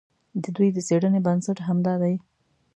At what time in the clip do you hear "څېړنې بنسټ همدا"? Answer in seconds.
0.87-1.93